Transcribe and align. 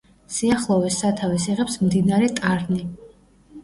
სიახლოვეს 0.37 0.97
სათავეს 1.03 1.47
იღებს 1.53 1.79
მდინარე 1.87 2.35
ტარნი. 2.43 2.85